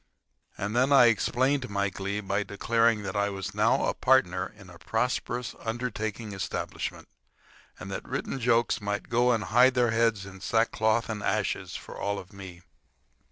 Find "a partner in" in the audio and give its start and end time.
3.85-4.67